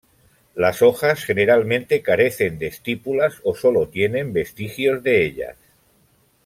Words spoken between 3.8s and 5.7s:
tienen vestigios de ellas.